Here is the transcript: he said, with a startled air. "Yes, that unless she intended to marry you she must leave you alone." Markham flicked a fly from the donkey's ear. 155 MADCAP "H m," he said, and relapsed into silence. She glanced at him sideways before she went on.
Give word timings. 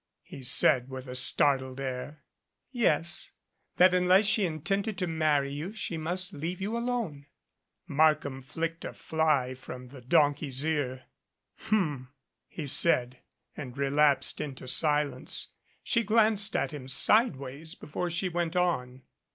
he 0.23 0.41
said, 0.41 0.89
with 0.89 1.05
a 1.07 1.13
startled 1.13 1.79
air. 1.79 2.23
"Yes, 2.71 3.33
that 3.77 3.93
unless 3.93 4.25
she 4.25 4.47
intended 4.47 4.97
to 4.97 5.05
marry 5.05 5.51
you 5.53 5.73
she 5.73 5.95
must 5.95 6.33
leave 6.33 6.59
you 6.59 6.75
alone." 6.75 7.27
Markham 7.87 8.41
flicked 8.41 8.83
a 8.83 8.93
fly 8.93 9.53
from 9.53 9.89
the 9.89 10.01
donkey's 10.01 10.65
ear. 10.65 11.03
155 11.69 11.77
MADCAP 11.77 12.01
"H 12.01 12.01
m," 12.01 12.13
he 12.47 12.65
said, 12.65 13.19
and 13.55 13.77
relapsed 13.77 14.41
into 14.41 14.67
silence. 14.67 15.49
She 15.83 16.01
glanced 16.01 16.55
at 16.55 16.73
him 16.73 16.87
sideways 16.87 17.75
before 17.75 18.09
she 18.09 18.27
went 18.27 18.55
on. 18.55 19.03